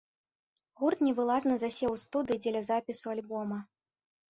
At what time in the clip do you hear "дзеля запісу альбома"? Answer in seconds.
2.47-3.63